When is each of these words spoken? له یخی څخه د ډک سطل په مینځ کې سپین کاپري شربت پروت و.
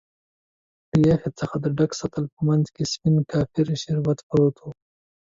له 0.99 1.03
یخی 1.11 1.31
څخه 1.39 1.55
د 1.63 1.65
ډک 1.77 1.91
سطل 2.01 2.23
په 2.33 2.39
مینځ 2.47 2.65
کې 2.75 2.83
سپین 2.93 3.15
کاپري 3.31 3.75
شربت 3.83 4.19
پروت 4.27 4.55
و. 4.59 4.63